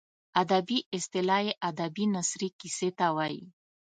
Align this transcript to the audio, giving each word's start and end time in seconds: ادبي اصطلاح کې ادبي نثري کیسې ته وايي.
ادبي 0.41 0.77
اصطلاح 0.97 1.43
کې 1.47 1.57
ادبي 1.69 2.05
نثري 2.15 2.49
کیسې 2.59 2.89
ته 2.97 3.07
وايي. 3.15 3.43